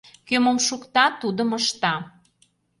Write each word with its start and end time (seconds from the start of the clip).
Кӧ 0.27 0.35
мом 0.43 0.57
шукта, 0.67 1.05
тудым 1.21 1.49
ышта. 1.59 1.93